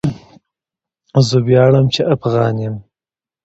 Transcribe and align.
زه 1.27 1.37
ویاړم 1.45 1.85
چی 1.93 2.01
افغان 2.15 2.55
يم 2.65 2.75